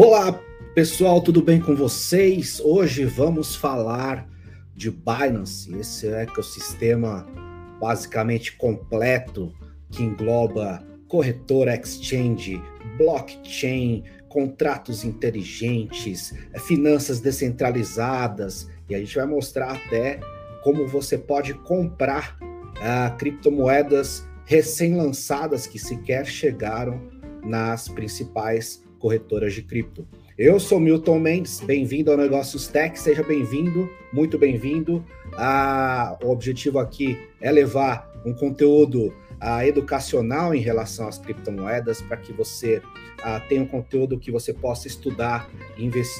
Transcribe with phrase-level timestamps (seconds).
[0.00, 0.32] Olá,
[0.76, 2.60] pessoal, tudo bem com vocês?
[2.60, 4.28] Hoje vamos falar
[4.72, 7.26] de Binance, esse ecossistema
[7.80, 9.52] basicamente completo
[9.90, 12.62] que engloba corretora exchange,
[12.96, 20.20] blockchain, contratos inteligentes, finanças descentralizadas e a gente vai mostrar até
[20.62, 27.02] como você pode comprar uh, criptomoedas recém-lançadas que sequer chegaram
[27.42, 30.06] nas principais corretoras de cripto.
[30.36, 35.04] Eu sou Milton Mendes, bem-vindo ao Negócios Tech, seja bem-vindo, muito bem-vindo.
[35.34, 42.16] Ah, o objetivo aqui é levar um conteúdo ah, educacional em relação às criptomoedas para
[42.16, 42.82] que você
[43.22, 45.48] ah, tenha um conteúdo que você possa estudar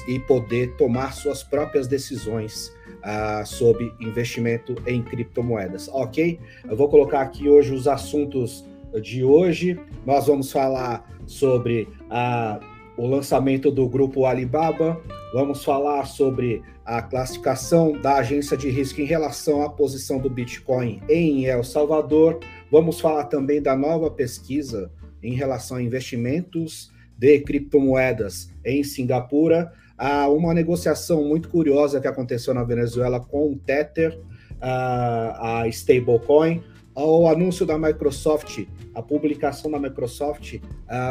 [0.07, 6.39] e poder tomar suas próprias decisões ah, sobre investimento em criptomoedas, ok?
[6.67, 8.65] Eu vou colocar aqui hoje os assuntos
[9.01, 9.79] de hoje.
[10.05, 12.59] Nós vamos falar sobre a
[12.99, 15.01] o lançamento do grupo Alibaba,
[15.33, 21.01] vamos falar sobre a classificação da agência de risco em relação à posição do Bitcoin
[21.07, 24.91] em El Salvador, vamos falar também da nova pesquisa
[25.23, 32.53] em relação a investimentos de criptomoedas em Singapura, há uma negociação muito curiosa que aconteceu
[32.53, 34.19] na Venezuela com o Tether,
[34.59, 36.61] a stablecoin,
[36.93, 40.59] o anúncio da Microsoft, a publicação da Microsoft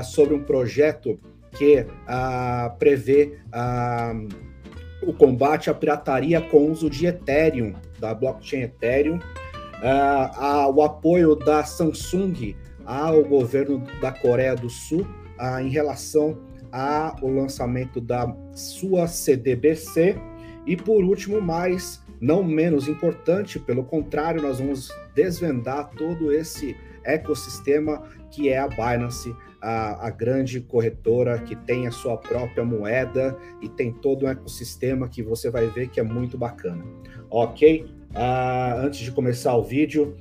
[0.04, 1.18] sobre um projeto
[1.58, 4.14] que ah, prevê ah,
[5.02, 9.18] o combate à pirataria com uso de Ethereum, da blockchain Ethereum,
[9.82, 15.06] ah, o apoio da Samsung ao governo da Coreia do Sul
[15.60, 16.38] em relação
[16.72, 20.16] ao lançamento da sua CDBC
[20.68, 28.02] e por último, mais não menos importante, pelo contrário, nós vamos desvendar todo esse ecossistema
[28.30, 33.68] que é a Binance, a, a, grande corretora que tem a sua própria moeda e
[33.68, 36.84] tem todo um ecossistema que você vai ver que é muito bacana.
[37.30, 37.86] Ok?
[38.10, 40.16] Uh, antes de começar o vídeo,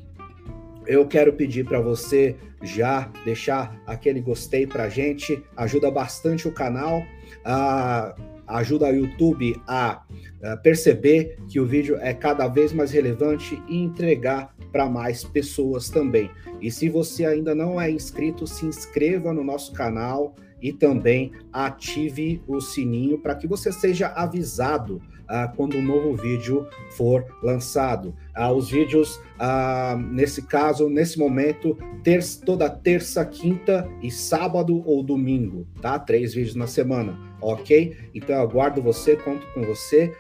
[0.86, 7.00] eu quero pedir para você já deixar aquele gostei para gente, ajuda bastante o canal,
[7.46, 13.62] uh, ajuda o YouTube a uh, perceber que o vídeo é cada vez mais relevante
[13.68, 16.30] e entregar para mais pessoas também.
[16.62, 22.42] E se você ainda não é inscrito, se inscreva no nosso canal e também ative
[22.48, 28.16] o sininho para que você seja avisado uh, quando um novo vídeo for lançado.
[28.38, 35.04] Uh, os vídeos, uh, nesse caso, nesse momento, ter toda terça, quinta e sábado ou
[35.04, 36.00] domingo, tá?
[36.00, 37.96] Três vídeos na semana, ok?
[38.14, 40.14] Então eu aguardo você, conto com você.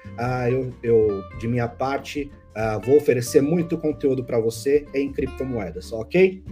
[0.50, 6.44] eu, eu, de minha parte, Uh, vou oferecer muito conteúdo para você em criptomoedas, ok?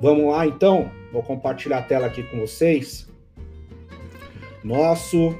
[0.00, 3.08] Vamos lá então, vou compartilhar a tela aqui com vocês.
[4.64, 5.32] Nosso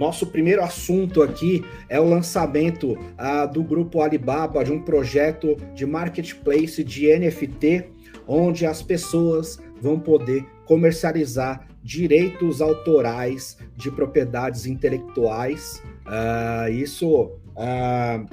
[0.00, 5.84] nosso primeiro assunto aqui é o lançamento uh, do grupo Alibaba de um projeto de
[5.84, 7.84] marketplace de NFT,
[8.26, 15.82] onde as pessoas vão poder comercializar direitos autorais de propriedades intelectuais.
[16.06, 18.24] Uh, isso Uh,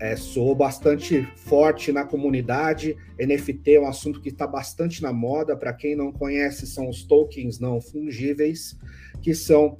[0.00, 2.96] é, sou bastante forte na comunidade.
[3.18, 5.54] NFT é um assunto que está bastante na moda.
[5.54, 8.78] Para quem não conhece, são os tokens não fungíveis,
[9.20, 9.76] que são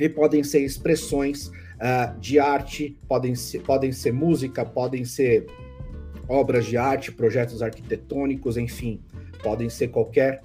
[0.00, 5.44] que podem ser expressões uh, de arte, podem ser, podem ser música, podem ser
[6.26, 9.02] obras de arte, projetos arquitetônicos, enfim,
[9.42, 10.40] podem ser qualquer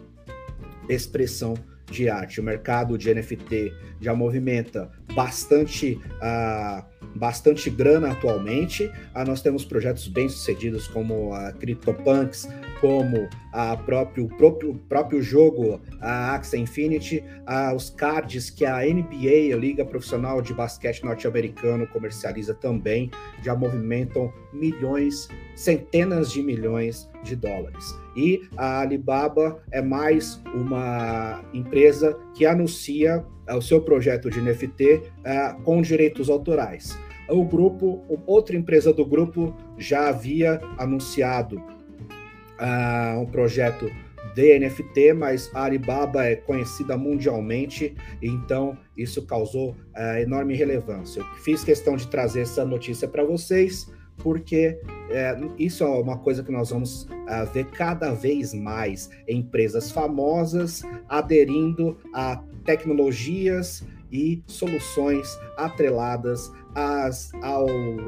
[0.89, 1.53] expressão
[1.89, 2.41] de arte.
[2.41, 5.99] O mercado de NFT já movimenta bastante.
[6.21, 8.91] Uh, bastante grana atualmente.
[9.13, 12.47] Ah, nós temos projetos bem sucedidos como a CryptoPunks,
[12.81, 19.53] como a próprio, próprio, próprio jogo, a Axie Infinity, a, os cards que a NBA,
[19.53, 23.09] a Liga Profissional de Basquete Norte-Americano, comercializa também,
[23.41, 27.95] já movimentam milhões, centenas de milhões de dólares.
[28.15, 35.57] E a Alibaba é mais uma empresa que anuncia o seu projeto de NFT ah,
[35.63, 36.97] com direitos autorais.
[37.29, 43.91] O grupo, outra empresa do grupo já havia anunciado uh, um projeto
[44.35, 51.21] de NFT, mas a Alibaba é conhecida mundialmente, então isso causou uh, enorme relevância.
[51.21, 56.43] Eu fiz questão de trazer essa notícia para vocês, porque é, isso é uma coisa
[56.43, 65.39] que nós vamos uh, ver cada vez mais empresas famosas aderindo a tecnologias e soluções
[65.57, 67.67] atreladas às, ao,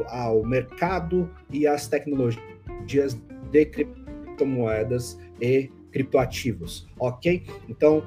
[0.09, 3.18] ao mercado e às tecnologias
[3.51, 7.44] de criptomoedas e criptoativos, ok?
[7.69, 8.04] Então,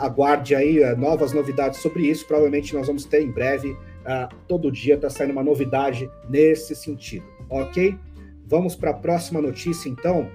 [0.00, 2.26] aguarde aí novas novidades sobre isso.
[2.26, 3.76] Provavelmente nós vamos ter em breve.
[4.48, 7.96] todo dia está saindo uma novidade nesse sentido, ok?
[8.46, 10.28] Vamos para a próxima notícia, então,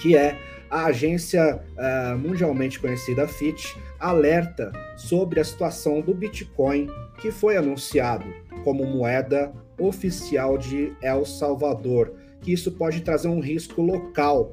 [0.00, 0.38] que é
[0.70, 6.88] a agência uh, mundialmente conhecida Fitch alerta sobre a situação do Bitcoin,
[7.20, 8.24] que foi anunciado
[8.64, 14.52] como moeda oficial de El Salvador, que isso pode trazer um risco local.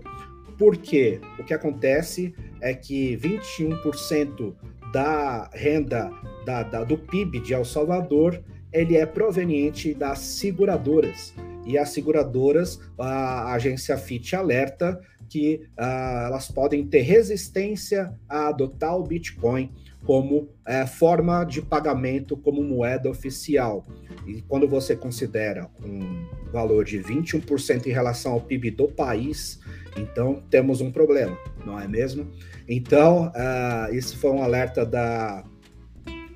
[0.58, 4.54] Porque o que acontece é que 21%
[4.94, 6.10] da renda
[6.46, 11.34] da, da, do PIB de El Salvador ele é proveniente das seguradoras.
[11.66, 18.96] E as seguradoras, a agência Fitch alerta que uh, elas podem ter resistência a adotar
[18.98, 19.72] o Bitcoin
[20.06, 23.86] como uh, forma de pagamento, como moeda oficial.
[24.28, 29.60] E quando você considera um valor de 21% em relação ao PIB do país,
[29.98, 32.28] então temos um problema, não é mesmo?
[32.68, 35.44] Então, uh, isso foi um alerta da,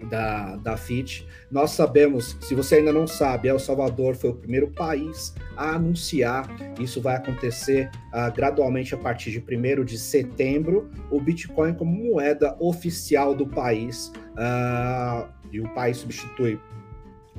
[0.06, 1.28] da, da FIT.
[1.51, 6.48] Nós sabemos, se você ainda não sabe, El Salvador foi o primeiro país a anunciar,
[6.80, 12.56] isso vai acontecer uh, gradualmente a partir de 1 de setembro, o Bitcoin como moeda
[12.60, 14.12] oficial do país.
[14.34, 16.60] Uh, e o país substitui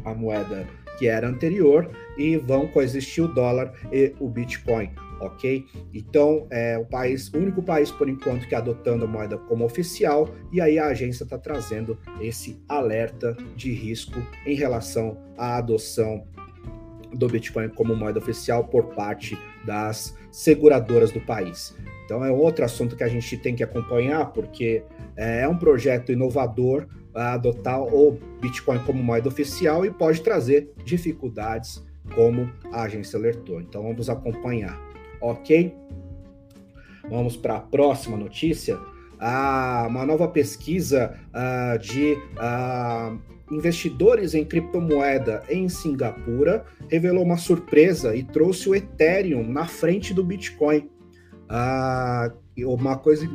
[0.05, 0.67] a moeda
[0.99, 4.91] que era anterior e vão coexistir o dólar e o Bitcoin
[5.21, 5.65] ok?
[5.93, 9.65] Então, é o país, o único país por enquanto que é adotando a moeda como
[9.65, 16.27] oficial, e aí a agência está trazendo esse alerta de risco em relação à adoção
[17.13, 21.77] do Bitcoin como moeda oficial por parte das seguradoras do país.
[22.05, 24.83] Então é outro assunto que a gente tem que acompanhar, porque
[25.17, 31.85] é um projeto inovador a adotar o Bitcoin como moeda oficial e pode trazer dificuldades,
[32.15, 33.61] como a agência alertou.
[33.61, 34.81] Então vamos acompanhar
[35.21, 35.75] ok?
[37.09, 38.79] Vamos para a próxima notícia.
[39.19, 43.15] Ah, uma nova pesquisa ah, de ah,
[43.51, 50.25] investidores em criptomoeda em Singapura revelou uma surpresa e trouxe o Ethereum na frente do
[50.25, 50.89] Bitcoin.
[51.49, 53.29] Ah, uma coisa,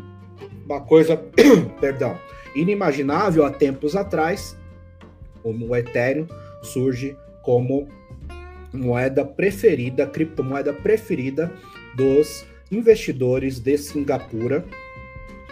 [0.66, 1.18] uma coisa,
[1.80, 2.18] perdão,
[2.56, 4.58] inimaginável há tempos atrás,
[5.44, 6.28] o Ethereum
[6.64, 7.88] surge como
[8.74, 11.52] moeda preferida, criptomoeda preferida
[11.96, 14.66] dos investidores de Singapura.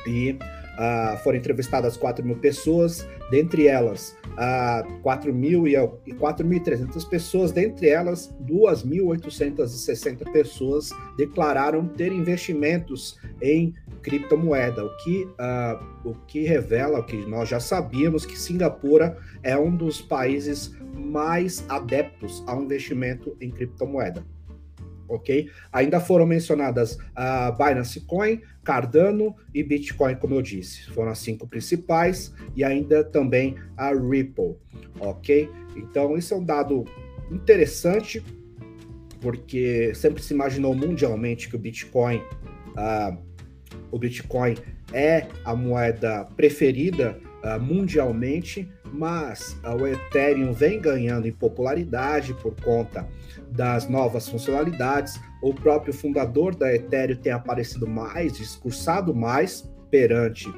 [0.06, 0.38] E
[0.74, 10.90] uh, foram entrevistadas 4 mil pessoas, dentre elas uh, 4.300 pessoas, dentre elas 2.860 pessoas
[11.18, 17.62] declararam ter investimentos em criptomoeda, o que, uh, o que revela o que nós já
[17.62, 24.33] sabíamos que Singapura é um dos países mais adeptos ao investimento em criptomoeda
[25.16, 25.50] ok?
[25.72, 30.90] Ainda foram mencionadas a Binance Coin, Cardano e Bitcoin, como eu disse.
[30.92, 34.56] Foram as cinco principais e ainda também a Ripple,
[35.00, 35.50] ok?
[35.76, 36.86] Então, isso é um dado
[37.32, 38.24] interessante,
[39.20, 43.18] porque sempre se imaginou mundialmente que o Bitcoin, uh,
[43.92, 44.56] o Bitcoin
[44.92, 52.56] é a moeda preferida uh, mundialmente, mas uh, o Ethereum vem ganhando em popularidade por
[52.62, 53.08] conta
[53.54, 55.20] das novas funcionalidades.
[55.42, 60.52] O próprio fundador da Ethereum tem aparecido mais, discursado mais perante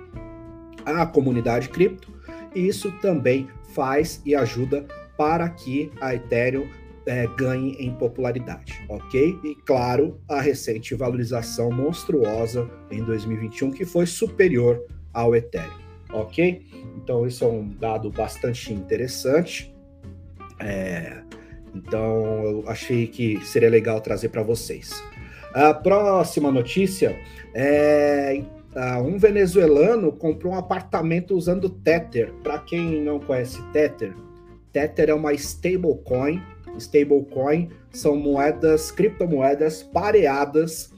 [0.85, 2.13] a comunidade cripto,
[2.53, 4.85] e isso também faz e ajuda
[5.17, 6.67] para que a Ethereum
[7.05, 9.37] é, ganhe em popularidade, ok?
[9.43, 14.81] E claro, a recente valorização monstruosa em 2021 que foi superior
[15.13, 16.65] ao Ethereum ok?
[16.97, 19.73] Então, isso é um dado bastante interessante.
[20.59, 21.21] É,
[21.75, 25.03] então, eu achei que seria legal trazer para vocês.
[25.53, 27.17] A próxima notícia
[27.53, 28.41] é
[29.03, 32.33] um venezuelano comprou um apartamento usando Tether.
[32.43, 34.13] Para quem não conhece Tether,
[34.71, 36.41] Tether é uma stablecoin.
[36.77, 40.93] Stablecoin são moedas, criptomoedas pareadas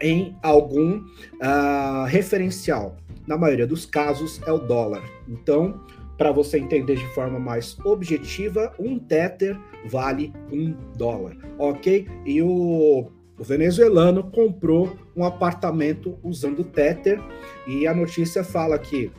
[0.00, 2.96] em algum uh, referencial
[3.28, 5.02] na maioria dos casos, é o dólar.
[5.28, 5.84] Então,
[6.18, 9.56] para você entender de forma mais objetiva, um Tether
[9.86, 12.08] vale um dólar, ok?
[12.26, 13.08] E o,
[13.38, 17.20] o venezuelano comprou um apartamento usando Tether
[17.68, 19.12] e a notícia fala que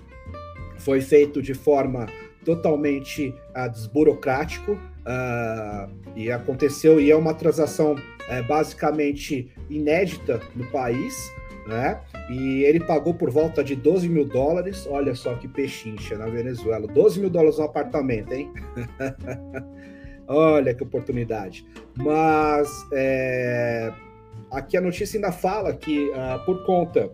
[0.78, 2.06] foi feito de forma
[2.44, 11.32] totalmente uh, desburocrático uh, e aconteceu e é uma transação uh, basicamente inédita no país
[11.70, 12.02] né?
[12.30, 14.88] E ele pagou por volta de 12 mil dólares.
[14.90, 16.88] Olha só que pechincha na Venezuela.
[16.88, 18.52] 12 mil dólares no apartamento, hein?
[20.28, 21.66] Olha que oportunidade.
[21.96, 23.94] Mas é,
[24.52, 27.12] aqui a notícia ainda fala que uh, por conta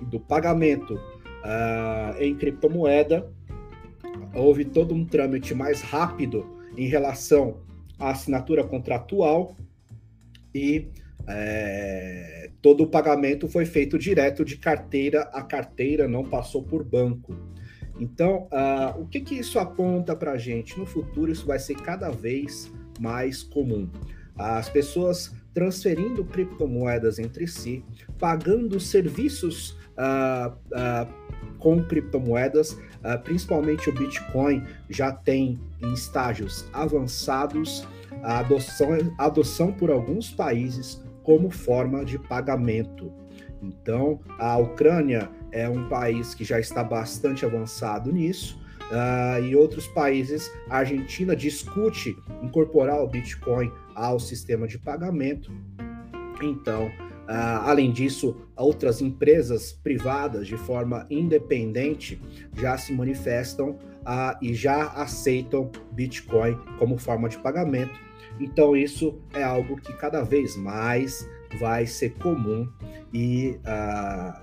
[0.00, 3.30] do pagamento uh, em criptomoeda,
[4.34, 6.46] houve todo um trâmite mais rápido
[6.76, 7.58] em relação
[7.98, 9.56] à assinatura contratual
[10.54, 10.88] e
[11.32, 17.36] é, todo o pagamento foi feito direto de carteira a carteira, não passou por banco.
[17.98, 20.78] Então, uh, o que, que isso aponta para a gente?
[20.78, 23.88] No futuro, isso vai ser cada vez mais comum.
[24.36, 27.84] As pessoas transferindo criptomoedas entre si,
[28.18, 32.78] pagando serviços uh, uh, com criptomoedas,
[33.22, 37.86] principalmente o Bitcoin já tem em estágios avançados
[38.22, 43.12] a adoção, a adoção por alguns países como forma de pagamento.
[43.62, 48.58] Então, a Ucrânia é um país que já está bastante avançado nisso.
[48.90, 55.52] Uh, e outros países, a Argentina discute incorporar o Bitcoin ao sistema de pagamento.
[56.42, 62.20] Então, uh, além disso, outras empresas privadas, de forma independente,
[62.56, 68.09] já se manifestam uh, e já aceitam Bitcoin como forma de pagamento.
[68.38, 72.68] Então, isso é algo que cada vez mais vai ser comum
[73.12, 74.40] e uh,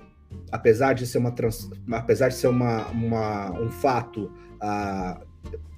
[0.52, 4.30] apesar de ser uma trans, apesar de ser uma, uma um fato
[4.62, 5.26] uh,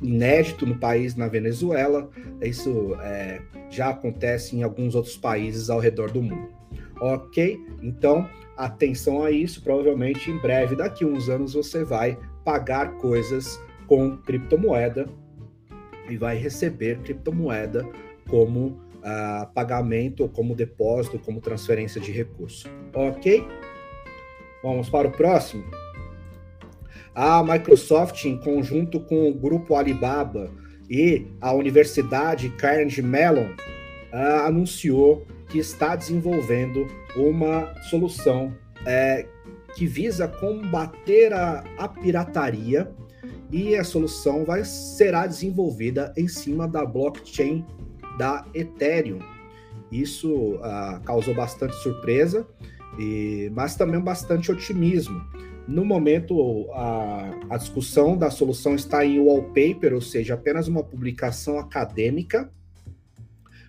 [0.00, 6.10] inédito no país, na Venezuela, isso é, já acontece em alguns outros países ao redor
[6.10, 6.48] do mundo.
[7.00, 7.58] Ok?
[7.82, 9.62] Então, atenção a isso.
[9.62, 15.08] Provavelmente em breve, daqui a uns anos, você vai pagar coisas com criptomoeda
[16.08, 17.86] e vai receber criptomoeda
[18.28, 18.66] como
[18.98, 22.68] uh, pagamento, como depósito, como transferência de recurso.
[22.94, 23.46] Ok?
[24.62, 25.64] Vamos para o próximo.
[27.14, 30.50] A Microsoft, em conjunto com o grupo Alibaba
[30.88, 33.50] e a Universidade Carnegie Mellon,
[34.12, 38.54] uh, anunciou que está desenvolvendo uma solução
[38.86, 39.26] é,
[39.74, 42.90] que visa combater a, a, pirataria
[43.52, 47.64] e a solução vai será desenvolvida em cima da blockchain
[48.18, 49.18] da Ethereum.
[49.90, 52.46] Isso uh, causou bastante surpresa,
[52.98, 55.20] e, mas também bastante otimismo.
[55.66, 61.58] No momento, a, a discussão da solução está em wallpaper, ou seja, apenas uma publicação
[61.58, 62.50] acadêmica,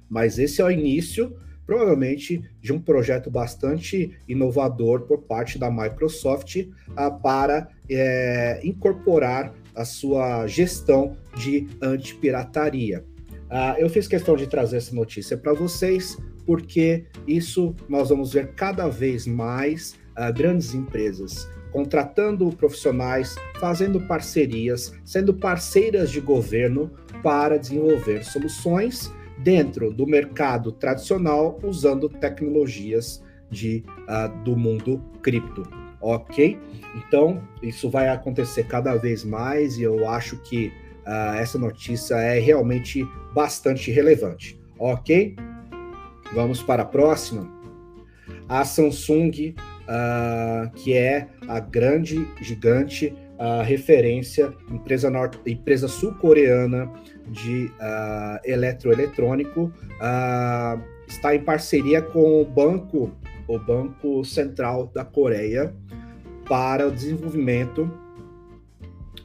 [0.09, 1.35] mas esse é o início,
[1.65, 9.85] provavelmente, de um projeto bastante inovador por parte da Microsoft uh, para é, incorporar a
[9.85, 13.03] sua gestão de antipirataria.
[13.49, 18.53] Uh, eu fiz questão de trazer essa notícia para vocês, porque isso nós vamos ver
[18.53, 26.91] cada vez mais uh, grandes empresas contratando profissionais, fazendo parcerias, sendo parceiras de governo
[27.23, 35.80] para desenvolver soluções dentro do mercado tradicional usando tecnologias de, uh, do mundo cripto.
[36.01, 36.59] Ok?
[36.95, 40.71] Então, isso vai acontecer cada vez mais e eu acho que
[41.05, 44.59] uh, essa notícia é realmente bastante relevante.
[44.77, 45.35] Ok?
[46.33, 47.49] Vamos para a próxima.
[48.47, 56.91] A Samsung, uh, que é a grande, gigante uh, referência, empresa, norte, empresa sul-coreana
[57.27, 57.71] de
[58.43, 59.71] eletroeletrônico,
[61.07, 63.11] está em parceria com o banco,
[63.55, 65.75] o Banco Central da Coreia,
[66.47, 67.89] para o desenvolvimento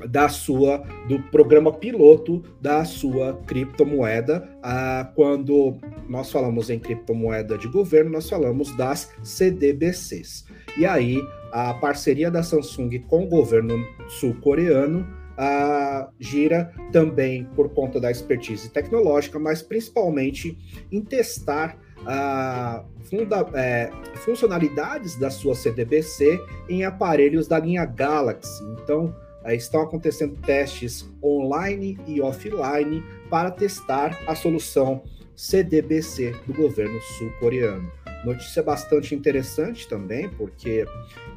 [0.08, 0.78] da sua
[1.08, 4.48] do programa piloto da sua criptomoeda.
[4.62, 5.78] Ah, quando
[6.08, 10.44] nós falamos em criptomoeda de governo, nós falamos das CDBCs.
[10.78, 11.20] E aí
[11.52, 13.74] a parceria da Samsung com o governo
[14.08, 15.06] sul-coreano
[15.38, 20.58] ah, gira também por conta da expertise tecnológica, mas principalmente
[20.90, 28.62] em testar ah, funda, é, funcionalidades da sua CDBC em aparelhos da linha Galaxy.
[28.82, 29.14] Então,
[29.54, 35.02] estão acontecendo testes online e offline para testar a solução
[35.36, 37.90] CDBC do governo sul-coreano.
[38.24, 40.84] Notícia bastante interessante também, porque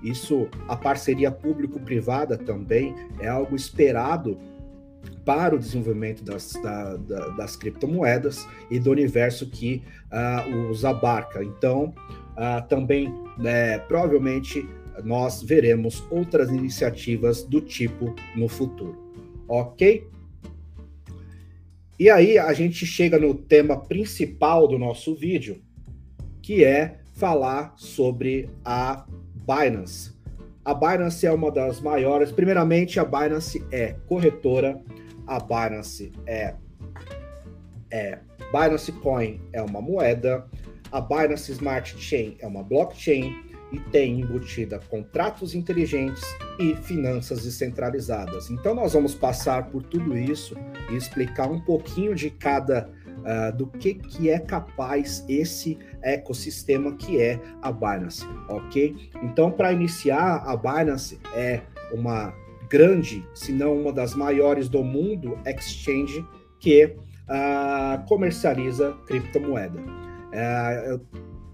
[0.01, 4.39] isso, a parceria público-privada também é algo esperado
[5.25, 11.43] para o desenvolvimento das, da, da, das criptomoedas e do universo que uh, os abarca.
[11.43, 11.93] Então,
[12.33, 14.67] uh, também, né, provavelmente,
[15.03, 18.97] nós veremos outras iniciativas do tipo no futuro.
[19.47, 20.07] Ok?
[21.99, 25.61] E aí a gente chega no tema principal do nosso vídeo,
[26.41, 30.18] que é falar sobre a Binance.
[30.63, 32.31] A Binance é uma das maiores.
[32.31, 34.79] Primeiramente, a Binance é corretora,
[35.25, 36.55] a Binance é,
[37.91, 38.19] é
[38.51, 40.45] Binance Coin é uma moeda,
[40.91, 46.23] a Binance Smart Chain é uma blockchain e tem embutida contratos inteligentes
[46.59, 48.49] e finanças descentralizadas.
[48.49, 50.55] Então nós vamos passar por tudo isso
[50.89, 52.89] e explicar um pouquinho de cada
[53.19, 58.95] uh, do que, que é capaz esse ecossistema que é a Binance, ok?
[59.23, 61.61] Então para iniciar, a Binance é
[61.91, 62.33] uma
[62.69, 66.23] grande, se não uma das maiores do mundo, exchange
[66.59, 69.79] que uh, comercializa criptomoeda.
[69.79, 71.01] Uh, eu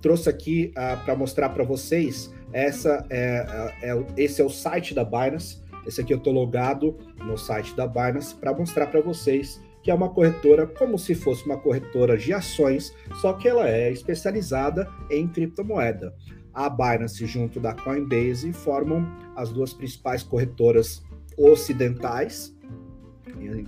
[0.01, 2.33] trouxe aqui uh, para mostrar para vocês.
[2.51, 5.63] Essa é, é, é, esse é o site da Binance.
[5.85, 9.93] Esse aqui eu estou logado no site da Binance para mostrar para vocês que é
[9.93, 15.27] uma corretora como se fosse uma corretora de ações, só que ela é especializada em
[15.27, 16.11] criptomoeda.
[16.51, 21.03] A Binance junto da Coinbase formam as duas principais corretoras
[21.37, 22.51] ocidentais,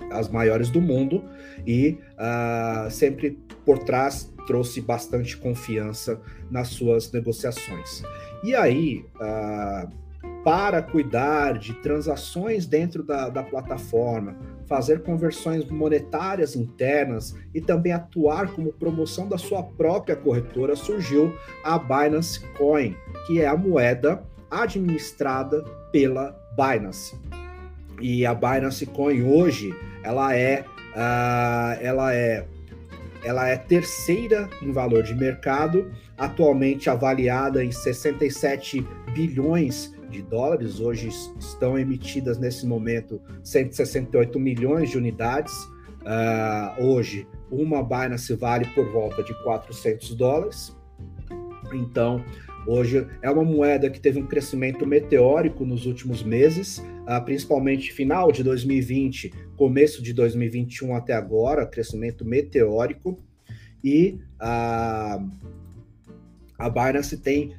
[0.10, 1.24] as maiores do mundo,
[1.68, 6.20] e uh, sempre por trás trouxe bastante confiança
[6.50, 8.02] nas suas negociações.
[8.44, 9.88] E aí, uh,
[10.44, 14.36] para cuidar de transações dentro da, da plataforma,
[14.68, 21.34] fazer conversões monetárias internas e também atuar como promoção da sua própria corretora, surgiu
[21.64, 22.96] a Binance Coin,
[23.26, 27.16] que é a moeda administrada pela Binance.
[28.02, 32.46] E a Binance Coin hoje, ela é, uh, ela é
[33.24, 40.80] ela é terceira em valor de mercado, atualmente avaliada em 67 bilhões de dólares.
[40.80, 41.10] Hoje
[41.40, 45.54] estão emitidas nesse momento 168 milhões de unidades.
[46.02, 50.76] Uh, hoje, uma Binance vale por volta de 400 dólares.
[51.74, 52.24] Então,
[52.66, 58.32] hoje é uma moeda que teve um crescimento meteórico nos últimos meses, uh, principalmente final
[58.32, 63.20] de 2020, começo de 2021 até agora, crescimento meteórico.
[63.84, 65.30] E uh,
[66.58, 67.54] a Binance tem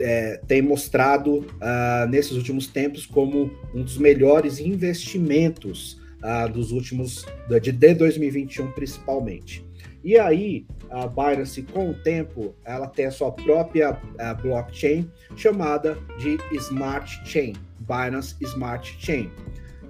[0.00, 7.26] é, tem mostrado uh, nesses últimos tempos como um dos melhores investimentos uh, dos últimos
[7.48, 9.66] de, de 2021 principalmente.
[10.02, 15.98] E aí a Binance com o tempo ela tem a sua própria uh, blockchain chamada
[16.18, 19.30] de Smart Chain, Binance Smart Chain.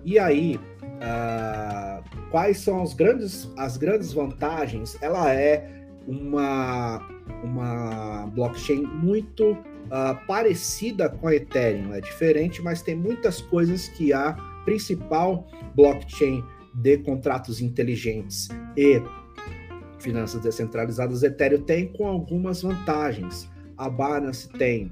[0.04, 0.58] E aí
[2.32, 5.00] quais são as grandes as grandes vantagens?
[5.00, 7.06] Ela é uma,
[7.42, 11.94] uma blockchain muito uh, parecida com a Ethereum.
[11.94, 14.32] É diferente, mas tem muitas coisas que a
[14.64, 19.02] principal blockchain de contratos inteligentes e
[19.98, 23.50] finanças descentralizadas Ethereum tem com algumas vantagens.
[23.76, 24.90] A Binance tem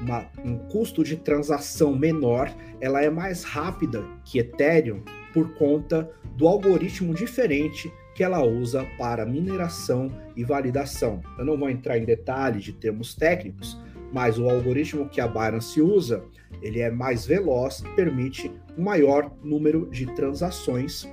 [0.00, 6.46] uma, um custo de transação menor, ela é mais rápida que Ethereum por conta do
[6.46, 11.20] algoritmo diferente que ela usa para mineração e validação.
[11.38, 13.78] Eu não vou entrar em detalhes de termos técnicos,
[14.10, 16.24] mas o algoritmo que a Binance usa,
[16.62, 21.06] ele é mais veloz e permite um maior número de transações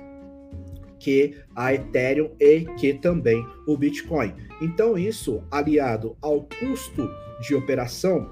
[0.98, 4.32] que a Ethereum e que também o Bitcoin.
[4.62, 7.06] Então isso aliado ao custo
[7.42, 8.30] de operação,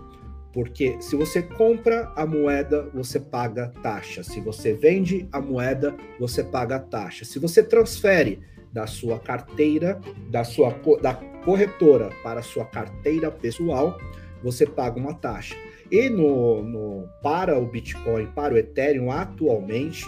[0.51, 4.23] porque se você compra a moeda, você paga taxa.
[4.23, 7.27] Se você vende a moeda, você paga taxa.
[7.27, 8.41] Se você transfere
[8.73, 13.99] da sua carteira, da sua da corretora para a sua carteira pessoal,
[14.43, 15.55] você paga uma taxa.
[15.91, 20.07] E no, no, para o Bitcoin, para o Ethereum, atualmente,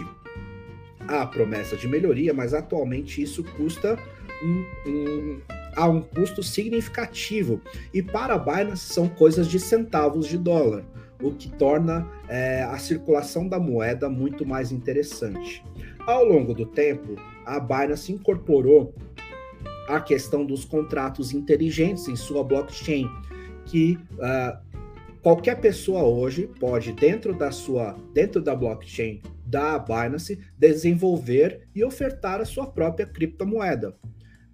[1.06, 3.98] há promessa de melhoria, mas atualmente isso custa
[4.42, 5.40] um, um,
[5.90, 7.60] um custo significativo.
[7.92, 10.84] E para a Binance são coisas de centavos de dólar,
[11.22, 15.62] o que torna é, a circulação da moeda muito mais interessante.
[16.06, 18.94] Ao longo do tempo, a Binance incorporou
[19.88, 23.08] a questão dos contratos inteligentes em sua blockchain,
[23.66, 24.58] que uh,
[25.22, 32.40] qualquer pessoa hoje pode dentro da sua dentro da blockchain da Binance desenvolver e ofertar
[32.40, 33.94] a sua própria criptomoeda.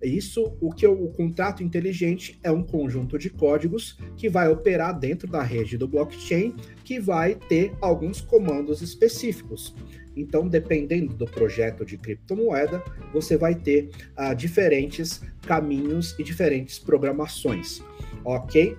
[0.02, 4.98] Isso, o que o, o contrato inteligente é um conjunto de códigos que vai operar
[4.98, 9.74] dentro da rede do blockchain, que vai ter alguns comandos específicos.
[10.16, 17.82] Então, dependendo do projeto de criptomoeda, você vai ter uh, diferentes caminhos e diferentes programações,
[18.24, 18.76] ok?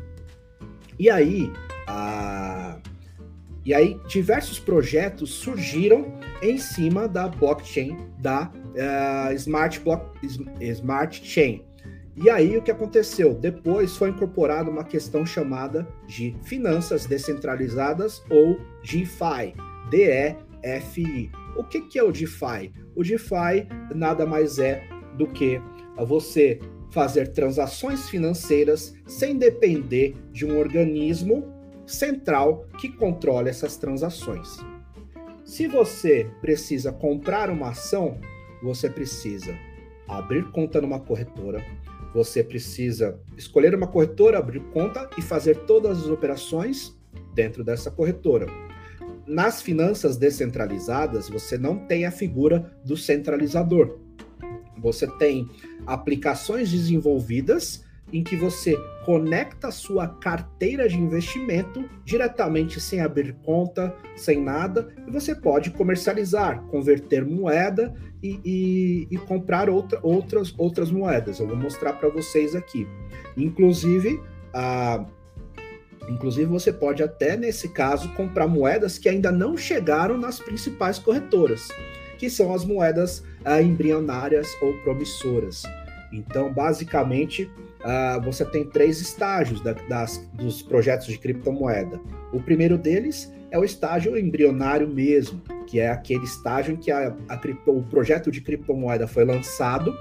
[1.00, 1.52] E aí,
[1.90, 2.82] uh,
[3.66, 10.06] e aí diversos projetos surgiram em cima da blockchain da uh, Smart, Block,
[10.60, 11.64] Smart Chain.
[12.16, 13.34] E aí o que aconteceu?
[13.34, 19.56] Depois foi incorporada uma questão chamada de finanças descentralizadas ou DeFi,
[20.62, 21.32] D-E-F-I.
[21.56, 22.72] O que, que é o DeFi?
[22.96, 24.84] O DeFi nada mais é
[25.18, 25.62] do que
[25.98, 26.60] você
[26.92, 31.54] fazer transações financeiras sem depender de um organismo
[31.86, 34.58] central que controle essas transações.
[35.44, 38.20] Se você precisa comprar uma ação,
[38.62, 39.58] você precisa
[40.08, 41.64] abrir conta numa corretora,
[42.14, 46.98] você precisa escolher uma corretora, abrir conta e fazer todas as operações
[47.34, 48.48] dentro dessa corretora.
[49.32, 53.98] Nas finanças descentralizadas, você não tem a figura do centralizador.
[54.78, 55.50] Você tem
[55.88, 63.96] aplicações desenvolvidas em que você conecta a sua carteira de investimento diretamente sem abrir conta,
[64.18, 70.92] sem nada, e você pode comercializar, converter moeda e, e, e comprar outra, outras, outras
[70.92, 71.40] moedas.
[71.40, 72.86] Eu vou mostrar para vocês aqui.
[73.38, 74.22] Inclusive,
[74.54, 75.06] a,
[76.08, 81.68] inclusive, você pode até, nesse caso, comprar moedas que ainda não chegaram nas principais corretoras,
[82.18, 85.64] que são as moedas ah, embrionárias ou promissoras.
[86.12, 92.00] Então, basicamente, uh, você tem três estágios da, das, dos projetos de criptomoeda.
[92.34, 97.16] O primeiro deles é o estágio embrionário mesmo, que é aquele estágio em que a,
[97.28, 99.94] a cripto, o projeto de criptomoeda foi lançado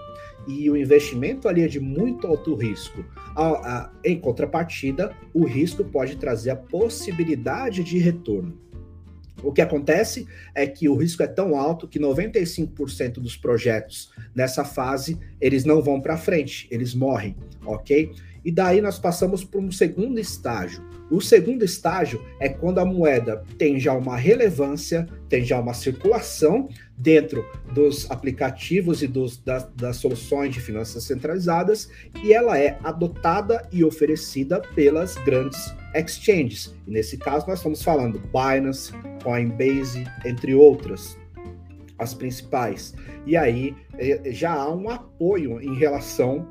[0.46, 3.04] e o investimento ali é de muito alto risco.
[3.36, 8.58] A, a, em contrapartida, o risco pode trazer a possibilidade de retorno.
[9.42, 14.64] O que acontece é que o risco é tão alto que 95% dos projetos nessa
[14.64, 18.12] fase eles não vão para frente, eles morrem, ok?
[18.44, 20.82] E daí nós passamos para um segundo estágio.
[21.10, 26.68] O segundo estágio é quando a moeda tem já uma relevância, tem já uma circulação
[26.96, 31.90] dentro dos aplicativos e dos, das, das soluções de finanças centralizadas
[32.22, 36.74] e ela é adotada e oferecida pelas grandes exchanges.
[36.86, 38.92] E nesse caso, nós estamos falando Binance,
[39.24, 41.18] Coinbase, entre outras,
[41.98, 42.94] as principais.
[43.26, 46.46] E aí é, já há um apoio em relação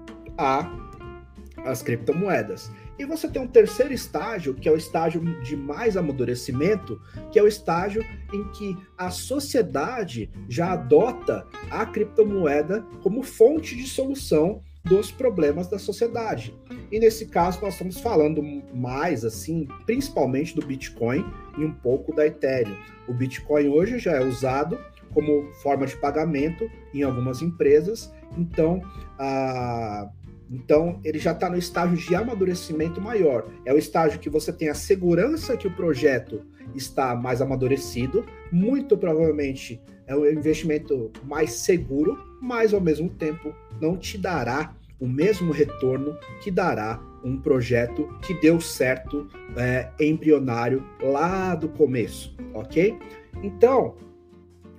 [1.66, 2.72] às criptomoedas.
[2.98, 7.44] E você tem um terceiro estágio, que é o estágio de mais amadurecimento, que é
[7.44, 15.12] o estágio em que a sociedade já adota a criptomoeda como fonte de solução dos
[15.12, 16.56] problemas da sociedade.
[16.92, 18.42] E nesse caso nós estamos falando
[18.74, 21.26] mais assim, principalmente do Bitcoin
[21.58, 22.76] e um pouco da Ethereum.
[23.08, 24.80] O Bitcoin hoje já é usado
[25.14, 28.82] como forma de pagamento em algumas empresas, então
[29.18, 30.10] a
[30.52, 33.48] então, ele já está no estágio de amadurecimento maior.
[33.66, 36.42] É o estágio que você tem a segurança que o projeto
[36.74, 38.26] está mais amadurecido.
[38.52, 45.08] Muito provavelmente é o investimento mais seguro, mas ao mesmo tempo não te dará o
[45.08, 52.98] mesmo retorno que dará um projeto que deu certo é, embrionário lá do começo, ok?
[53.44, 53.96] Então,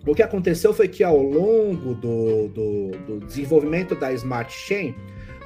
[0.06, 4.94] o que aconteceu foi que ao longo do, do, do desenvolvimento da Smart Chain,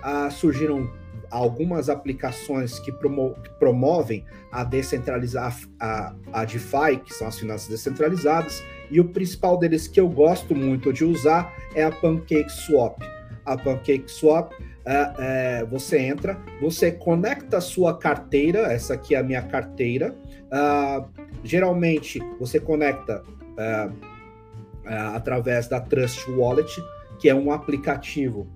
[0.05, 0.89] ah, surgiram
[1.31, 7.69] algumas aplicações que, promo que promovem a descentralizar a, a DeFi, que são as finanças
[7.69, 13.03] descentralizadas, e o principal deles que eu gosto muito de usar é a PancakeSwap.
[13.45, 14.53] A PancakeSwap
[14.85, 20.15] é, é, você entra, você conecta a sua carteira, essa aqui é a minha carteira.
[20.45, 21.09] Uh,
[21.43, 23.93] geralmente você conecta uh,
[25.15, 26.71] através da Trust Wallet,
[27.19, 28.47] que é um aplicativo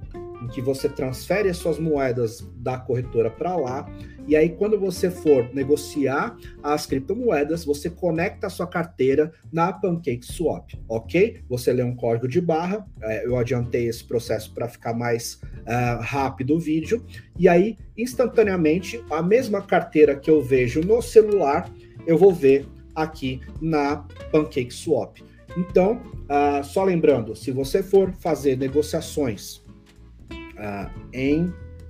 [0.53, 3.89] que você transfere as suas moedas da corretora para lá.
[4.27, 10.79] E aí, quando você for negociar as criptomoedas, você conecta a sua carteira na PancakeSwap,
[10.87, 11.41] ok?
[11.49, 16.03] Você lê um código de barra, é, eu adiantei esse processo para ficar mais uh,
[16.03, 17.03] rápido o vídeo,
[17.39, 21.71] e aí, instantaneamente, a mesma carteira que eu vejo no celular,
[22.07, 25.25] eu vou ver aqui na PancakeSwap.
[25.57, 29.63] Então, uh, só lembrando, se você for fazer negociações
[30.59, 31.45] uh, em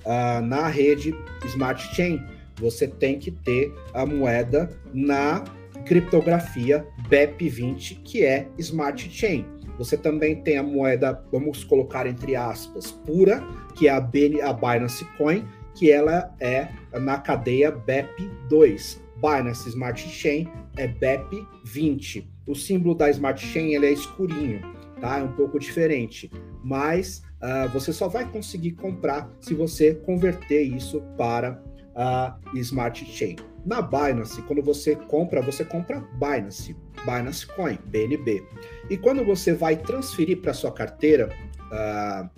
[0.05, 2.23] uh, na rede Smart Chain,
[2.57, 5.45] você tem que ter a moeda na
[5.87, 9.47] criptografia BEP20, que é Smart Chain.
[9.79, 13.43] Você também tem a moeda, vamos colocar entre aspas, pura,
[13.77, 16.69] que é a, BN, a Binance Coin, que ela é
[17.01, 18.99] na cadeia BEP2.
[19.17, 22.25] Binance Smart Chain é BEP20.
[22.47, 24.61] O símbolo da Smart Chain ele é escurinho,
[25.01, 25.19] tá?
[25.19, 26.31] É um pouco diferente,
[26.63, 31.63] mas uh, você só vai conseguir comprar se você converter isso para
[31.95, 33.37] a uh, Smart Chain.
[33.65, 38.43] Na Binance, quando você compra, você compra Binance, Binance Coin, BNB.
[38.89, 41.29] E quando você vai transferir para sua carteira,
[41.73, 42.29] uh,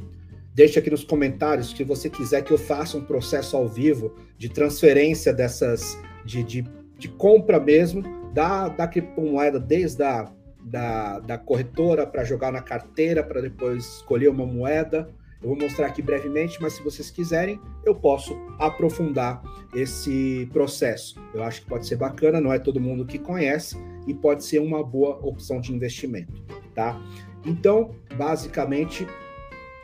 [0.55, 4.49] deixe aqui nos comentários se você quiser que eu faça um processo ao vivo de
[4.49, 6.65] transferência dessas, de, de,
[6.99, 10.31] de compra mesmo, da, da criptomoeda desde a
[10.63, 15.09] da, da corretora para jogar na carteira, para depois escolher uma moeda.
[15.43, 19.43] Eu vou mostrar aqui brevemente, mas se vocês quiserem, eu posso aprofundar
[19.75, 21.19] esse processo.
[21.33, 24.59] Eu acho que pode ser bacana, não é todo mundo que conhece e pode ser
[24.59, 26.43] uma boa opção de investimento,
[26.75, 27.01] tá?
[27.47, 29.07] Então, basicamente,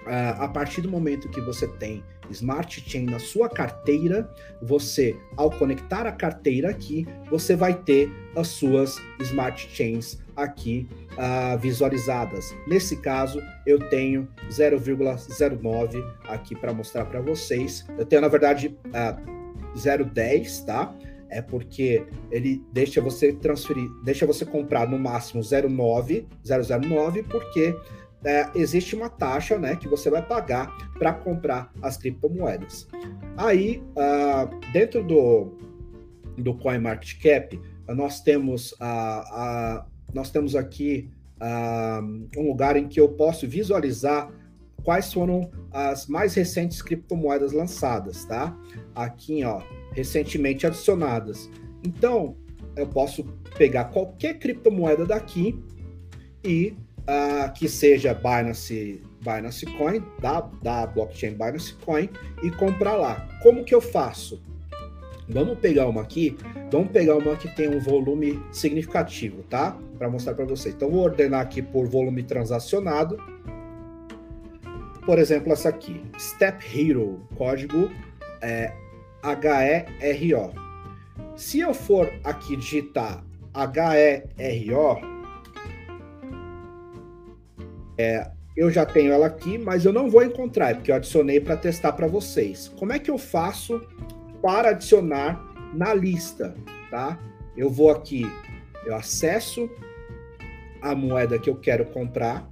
[0.06, 4.30] a partir do momento que você tem Smart Chain na sua carteira,
[4.62, 11.59] você, ao conectar a carteira aqui, você vai ter as suas Smart Chains aqui uh,
[11.59, 12.55] visualizadas.
[12.66, 17.87] Nesse caso, eu tenho 0,09 aqui para mostrar para vocês.
[17.99, 20.94] Eu tenho, na verdade, uh, 0,10, tá?
[21.29, 27.75] É porque ele deixa você transferir, deixa você comprar no máximo 0,9, 009, porque
[28.25, 32.88] é, existe uma taxa né, que você vai pagar para comprar as criptomoedas.
[33.37, 35.57] Aí, uh, dentro do,
[36.38, 39.85] do CoinMarketCap, nós temos, uh,
[40.16, 41.11] nós temos aqui
[42.37, 44.33] um lugar em que eu posso visualizar
[44.83, 48.57] quais foram as mais recentes criptomoedas lançadas, tá?
[48.94, 49.61] Aqui, ó,
[49.92, 51.50] recentemente adicionadas.
[51.85, 52.37] Então,
[52.74, 53.24] eu posso
[53.59, 55.62] pegar qualquer criptomoeda daqui
[56.42, 62.09] e uh, que seja Binance, Binance Coin, da, da blockchain Binance Coin,
[62.42, 63.29] e comprar lá.
[63.42, 64.40] Como que eu faço?
[65.28, 66.36] Vamos pegar uma aqui,
[66.70, 69.76] vamos pegar uma que tem um volume significativo, tá?
[69.98, 70.74] Para mostrar para vocês.
[70.74, 73.18] Então, vou ordenar aqui por volume transacionado.
[75.04, 77.90] Por exemplo, essa aqui, Step Hero, código
[78.40, 78.72] é
[80.00, 80.52] HERO.
[81.36, 84.98] Se eu for aqui digitar HERO,
[87.98, 91.56] é, eu já tenho ela aqui, mas eu não vou encontrar, porque eu adicionei para
[91.56, 92.72] testar para vocês.
[92.78, 93.80] Como é que eu faço
[94.42, 96.55] para adicionar na lista,
[96.90, 97.18] tá?
[97.57, 98.25] Eu vou aqui,
[98.85, 99.68] eu acesso
[100.81, 102.49] a moeda que eu quero comprar.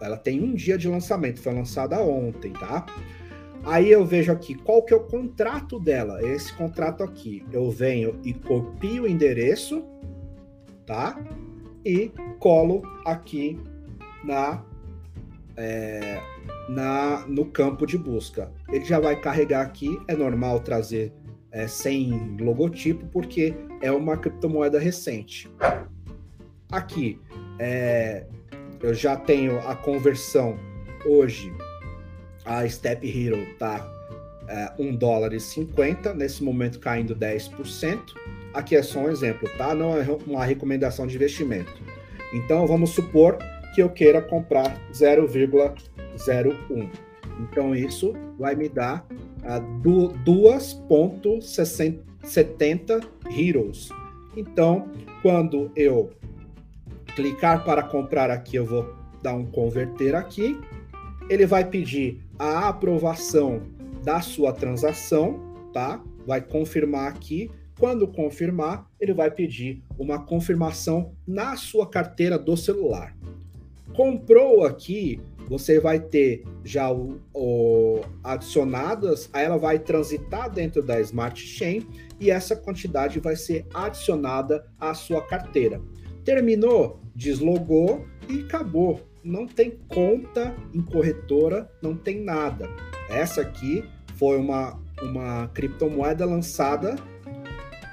[0.00, 2.84] Ela tem um dia de lançamento, foi lançada ontem, tá?
[3.64, 6.22] Aí eu vejo aqui qual que é o contrato dela.
[6.22, 9.82] Esse contrato aqui, eu venho e copio o endereço,
[10.84, 11.18] tá?
[11.84, 13.58] E colo aqui
[14.22, 14.62] na,
[15.56, 16.20] é,
[16.68, 18.50] na no campo de busca.
[18.68, 21.12] Ele já vai carregar aqui, é normal trazer
[21.50, 25.50] é, sem logotipo, porque é uma criptomoeda recente.
[26.70, 27.20] Aqui,
[27.58, 28.26] é,
[28.82, 30.58] eu já tenho a conversão
[31.06, 31.52] hoje,
[32.44, 33.86] a Step Hero tá
[34.48, 37.98] é, 1 dólar e 50, nesse momento caindo 10%.
[38.52, 39.74] Aqui é só um exemplo, tá?
[39.74, 41.72] Não é uma recomendação de investimento.
[42.32, 43.38] Então, vamos supor
[43.74, 46.88] que eu queira comprar 0,01.
[47.40, 49.04] Então, isso vai me dar
[49.42, 49.60] uh,
[50.24, 53.04] 2,70
[53.36, 53.88] Heroes.
[54.36, 54.88] Então,
[55.22, 56.12] quando eu
[57.16, 60.56] clicar para comprar aqui, eu vou dar um converter aqui.
[61.28, 63.62] Ele vai pedir a aprovação
[64.04, 65.40] da sua transação,
[65.72, 66.00] tá?
[66.26, 67.50] Vai confirmar aqui.
[67.78, 73.16] Quando confirmar, ele vai pedir uma confirmação na sua carteira do celular.
[73.94, 81.00] Comprou aqui, você vai ter já o, o, adicionadas, aí ela vai transitar dentro da
[81.00, 81.86] Smart Chain
[82.18, 85.80] e essa quantidade vai ser adicionada à sua carteira.
[86.24, 89.00] Terminou, deslogou e acabou.
[89.22, 92.68] Não tem conta em corretora, não tem nada.
[93.08, 93.84] Essa aqui
[94.16, 96.96] foi uma, uma criptomoeda lançada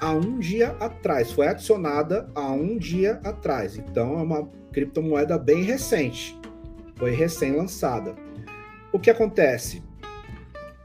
[0.00, 3.78] há um dia atrás, foi adicionada há um dia atrás.
[3.78, 6.38] Então é uma criptomoeda bem recente,
[6.96, 8.14] foi recém-lançada.
[8.92, 9.82] O que acontece?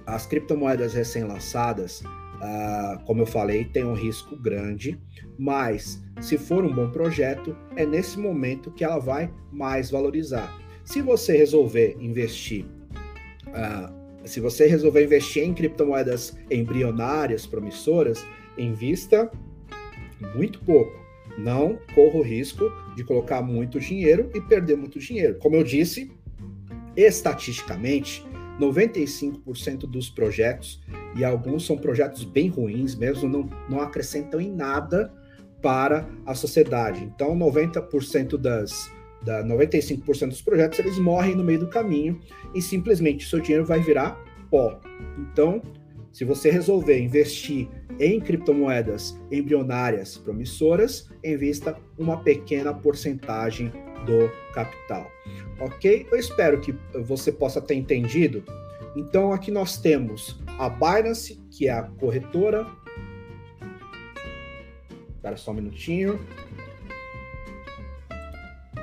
[0.06, 5.00] As criptomoedas recém-lançadas, uh, como eu falei, tem um risco grande,
[5.38, 10.56] mas se for um bom projeto, é nesse momento que ela vai mais valorizar.
[10.86, 12.66] Se você resolver investir
[13.48, 13.98] uh,
[14.28, 18.26] se você resolver investir em criptomoedas embrionárias, promissoras,
[18.58, 19.32] invista
[20.36, 21.07] muito pouco.
[21.38, 25.38] Não corra o risco de colocar muito dinheiro e perder muito dinheiro.
[25.40, 26.12] Como eu disse,
[26.96, 28.26] estatisticamente,
[28.60, 30.82] 95% dos projetos,
[31.16, 35.14] e alguns são projetos bem ruins mesmo, não, não acrescentam em nada
[35.62, 37.04] para a sociedade.
[37.04, 42.22] Então, 90% das da 95% dos projetos eles morrem no meio do caminho
[42.54, 44.18] e simplesmente o seu dinheiro vai virar
[44.50, 44.80] pó.
[45.18, 45.62] Então,
[46.12, 47.68] se você resolver investir
[48.00, 53.72] em criptomoedas embrionárias promissoras, invista uma pequena porcentagem
[54.06, 55.12] do capital.
[55.60, 56.08] Ok?
[56.12, 58.44] Eu espero que você possa ter entendido.
[58.96, 62.66] Então, aqui nós temos a Binance, que é a corretora.
[65.16, 66.20] Espera só um minutinho.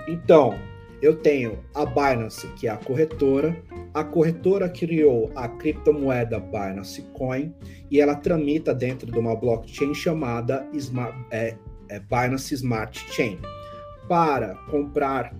[0.06, 0.58] Então,
[1.00, 3.56] eu tenho a Binance, que é a corretora,
[3.94, 7.54] a corretora criou a criptomoeda Binance Coin
[7.90, 11.56] e ela tramita dentro de uma blockchain chamada Smart, é,
[11.88, 13.38] é Binance Smart Chain
[14.08, 15.32] para comprar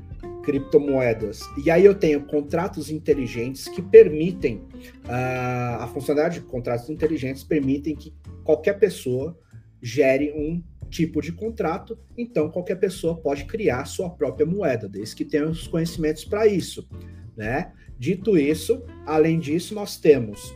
[0.45, 1.41] criptomoedas.
[1.65, 4.59] E aí eu tenho contratos inteligentes que permitem,
[5.07, 8.15] uh, a funcionalidade de contratos inteligentes permitem que
[8.45, 9.37] qualquer pessoa
[9.83, 15.25] gere um tipo de contrato, então qualquer pessoa pode criar sua própria moeda, desde que
[15.25, 16.89] tenha os conhecimentos para isso,
[17.37, 17.73] né?
[17.99, 20.55] Dito isso, além disso, nós temos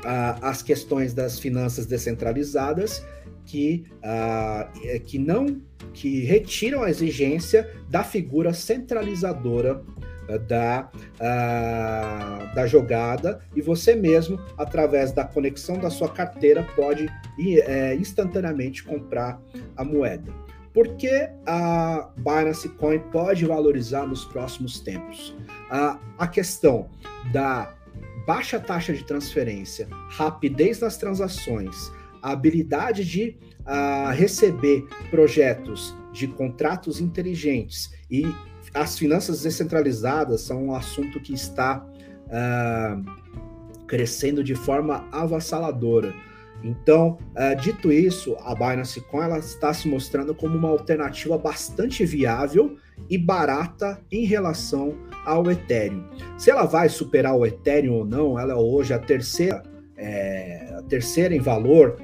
[0.00, 3.04] uh, as questões das finanças descentralizadas
[3.44, 5.60] que, uh, que não
[5.92, 9.82] que retiram a exigência da figura centralizadora
[10.28, 10.90] uh, da,
[12.54, 19.40] da jogada e você mesmo, através da conexão da sua carteira, pode é, instantaneamente comprar
[19.76, 20.45] a moeda.
[20.76, 25.34] Por que a Binance Coin pode valorizar nos próximos tempos?
[26.18, 26.90] a questão
[27.32, 27.74] da
[28.26, 31.90] baixa taxa de transferência, rapidez nas transações,
[32.22, 38.24] a habilidade de uh, receber projetos de contratos inteligentes e
[38.74, 41.84] as finanças descentralizadas são um assunto que está
[42.26, 46.14] uh, crescendo de forma avassaladora.
[46.66, 52.04] Então, uh, dito isso, a Binance Coin ela está se mostrando como uma alternativa bastante
[52.04, 52.76] viável
[53.08, 56.04] e barata em relação ao Ethereum.
[56.36, 59.62] Se ela vai superar o Ethereum ou não, ela é hoje a terceira,
[59.96, 61.96] é, a terceira em valor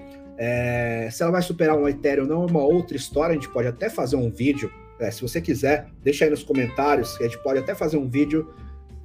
[0.45, 3.69] é, se ela vai superar um Ethereum não é uma outra história, a gente pode
[3.69, 4.73] até fazer um vídeo.
[4.99, 8.09] É, se você quiser, deixa aí nos comentários, que a gente pode até fazer um
[8.09, 8.53] vídeo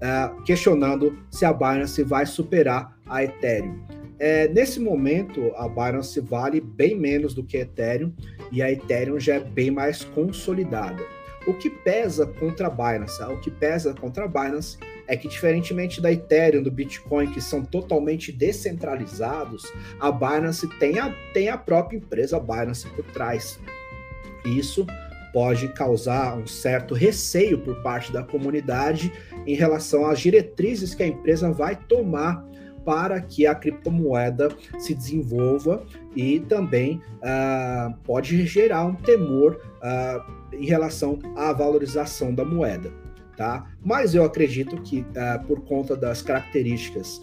[0.02, 3.80] é, questionando se a Binance vai superar a Ethereum.
[4.20, 8.12] É, nesse momento, a Binance vale bem menos do que a Ethereum
[8.52, 11.04] e a Ethereum já é bem mais consolidada.
[11.46, 13.22] O que pesa contra a Binance?
[13.24, 14.78] O que pesa contra a Binance
[15.08, 19.64] é que, diferentemente da Ethereum, do Bitcoin, que são totalmente descentralizados,
[20.00, 23.60] a Binance tem a, tem a própria empresa Binance por trás.
[24.46, 24.86] Isso
[25.32, 29.14] pode causar um certo receio por parte da comunidade
[29.46, 32.44] em relação às diretrizes que a empresa vai tomar
[32.88, 34.48] para que a criptomoeda
[34.80, 42.46] se desenvolva e também uh, pode gerar um temor uh, em relação à valorização da
[42.46, 42.90] moeda
[43.36, 43.70] tá?
[43.84, 47.22] Mas eu acredito que uh, por conta das características,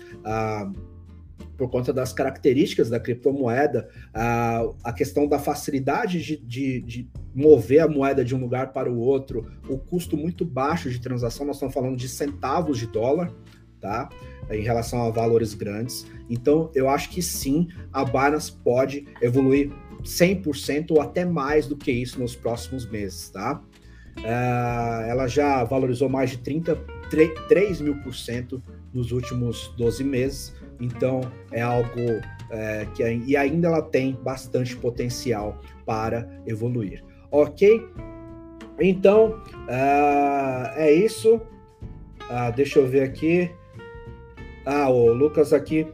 [1.56, 7.80] por conta das características da criptomoeda, uh, a questão da facilidade de, de, de, mover
[7.80, 11.56] a moeda de um lugar para o outro, o custo muito baixo de transação, nós
[11.56, 13.32] estamos falando de centavos de dólar,
[13.84, 14.08] tá?
[14.50, 16.06] Em relação a valores grandes.
[16.30, 19.70] Então, eu acho que sim, a Binance pode evoluir
[20.02, 23.60] 100% ou até mais do que isso nos próximos meses, tá?
[24.18, 26.76] Uh, ela já valorizou mais de 30,
[27.10, 31.20] 3, 3 mil por cento nos últimos 12 meses, então
[31.52, 32.00] é algo
[32.50, 37.04] é, que e ainda ela tem bastante potencial para evoluir.
[37.30, 37.84] Ok?
[38.80, 41.36] Então uh, é isso.
[41.36, 43.50] Uh, deixa eu ver aqui.
[44.66, 45.86] Ah, o Lucas aqui,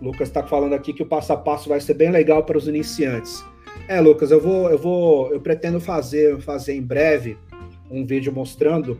[0.00, 2.66] Lucas está falando aqui que o passo a passo vai ser bem legal para os
[2.66, 3.44] iniciantes.
[3.86, 7.36] É, Lucas, eu vou, eu vou, eu pretendo fazer, fazer em breve
[7.90, 8.98] um vídeo mostrando.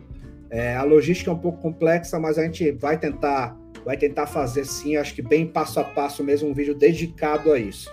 [0.49, 4.65] É, a logística é um pouco complexa, mas a gente vai tentar, vai tentar fazer
[4.65, 7.91] sim, acho que bem passo a passo mesmo, um vídeo dedicado a isso.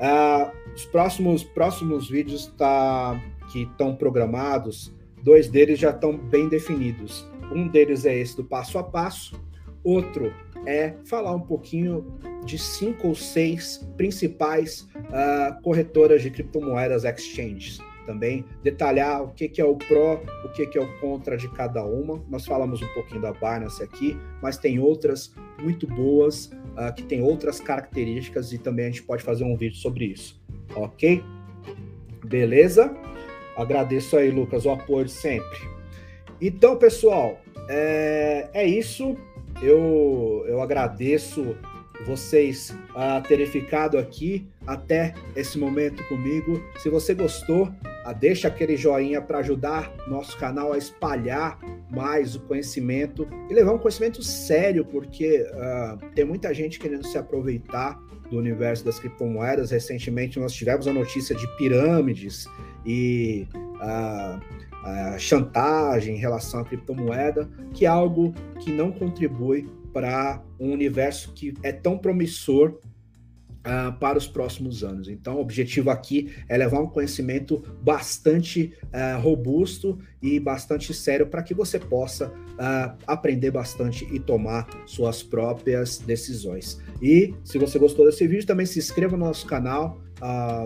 [0.00, 7.28] Ah, os próximos, próximos vídeos tá, que estão programados, dois deles já estão bem definidos.
[7.52, 9.40] Um deles é esse do passo a passo,
[9.82, 10.32] outro
[10.66, 18.44] é falar um pouquinho de cinco ou seis principais uh, corretoras de criptomoedas exchanges também,
[18.62, 21.84] detalhar o que, que é o pró, o que, que é o contra de cada
[21.84, 22.20] uma.
[22.28, 27.22] Nós falamos um pouquinho da Binance aqui, mas tem outras muito boas, uh, que tem
[27.22, 30.42] outras características e também a gente pode fazer um vídeo sobre isso,
[30.74, 31.22] ok?
[32.24, 32.94] Beleza?
[33.56, 35.58] Agradeço aí, Lucas, o apoio sempre.
[36.40, 39.16] Então, pessoal, é, é isso.
[39.62, 41.56] Eu, eu agradeço
[42.06, 46.62] vocês a terem ficado aqui até esse momento comigo.
[46.78, 47.70] Se você gostou,
[48.18, 51.58] deixa aquele joinha para ajudar nosso canal a espalhar
[51.90, 57.18] mais o conhecimento e levar um conhecimento sério, porque uh, tem muita gente querendo se
[57.18, 58.00] aproveitar
[58.30, 59.70] do universo das criptomoedas.
[59.70, 62.46] Recentemente nós tivemos a notícia de pirâmides
[62.86, 64.40] e uh,
[64.82, 71.32] uh, chantagem em relação à criptomoeda, que é algo que não contribui para um universo
[71.32, 72.78] que é tão promissor
[73.60, 75.06] Uh, para os próximos anos.
[75.06, 81.42] Então, o objetivo aqui é levar um conhecimento bastante uh, robusto e bastante sério para
[81.42, 86.80] que você possa uh, aprender bastante e tomar suas próprias decisões.
[87.02, 90.00] E se você gostou desse vídeo, também se inscreva no nosso canal.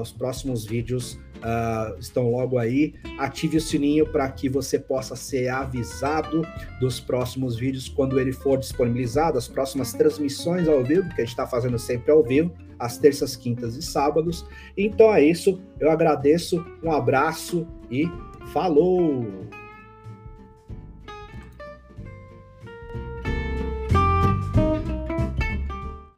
[0.01, 2.95] Os próximos vídeos uh, estão logo aí.
[3.19, 6.43] Ative o sininho para que você possa ser avisado
[6.81, 11.29] dos próximos vídeos quando ele for disponibilizado, as próximas transmissões ao vivo, que a gente
[11.29, 14.45] está fazendo sempre ao vivo, às terças, quintas e sábados.
[14.77, 15.61] Então é isso.
[15.79, 18.11] Eu agradeço, um abraço e
[18.53, 19.25] falou!